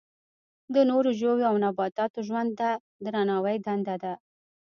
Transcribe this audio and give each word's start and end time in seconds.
د 0.73 0.75
نورو 0.89 1.09
ژویو 1.19 1.49
او 1.49 1.55
نباتاتو 1.65 2.19
ژوند 2.27 2.49
ته 2.59 2.69
درناوی 3.05 3.57
دنده 3.65 3.95
ده. 4.03 4.13